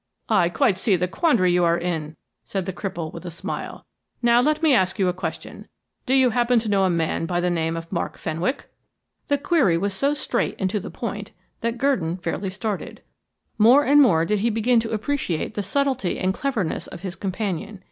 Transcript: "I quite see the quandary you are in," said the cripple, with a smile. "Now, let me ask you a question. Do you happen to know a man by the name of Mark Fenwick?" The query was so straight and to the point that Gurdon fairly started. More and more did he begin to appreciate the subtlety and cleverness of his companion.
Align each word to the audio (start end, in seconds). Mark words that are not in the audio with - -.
"I 0.29 0.49
quite 0.49 0.79
see 0.79 0.95
the 0.95 1.07
quandary 1.07 1.51
you 1.51 1.63
are 1.63 1.77
in," 1.77 2.15
said 2.43 2.65
the 2.65 2.73
cripple, 2.73 3.13
with 3.13 3.23
a 3.23 3.29
smile. 3.29 3.85
"Now, 4.19 4.41
let 4.41 4.63
me 4.63 4.73
ask 4.73 4.97
you 4.97 5.07
a 5.09 5.13
question. 5.13 5.67
Do 6.07 6.15
you 6.15 6.31
happen 6.31 6.57
to 6.57 6.69
know 6.69 6.85
a 6.85 6.89
man 6.89 7.27
by 7.27 7.39
the 7.39 7.51
name 7.51 7.77
of 7.77 7.91
Mark 7.91 8.17
Fenwick?" 8.17 8.67
The 9.27 9.37
query 9.37 9.77
was 9.77 9.93
so 9.93 10.15
straight 10.15 10.55
and 10.57 10.71
to 10.71 10.79
the 10.79 10.89
point 10.89 11.33
that 11.59 11.77
Gurdon 11.77 12.17
fairly 12.17 12.49
started. 12.49 13.03
More 13.59 13.85
and 13.85 14.01
more 14.01 14.25
did 14.25 14.39
he 14.39 14.49
begin 14.49 14.79
to 14.79 14.89
appreciate 14.91 15.53
the 15.53 15.61
subtlety 15.61 16.17
and 16.17 16.33
cleverness 16.33 16.87
of 16.87 17.01
his 17.01 17.15
companion. 17.15 17.79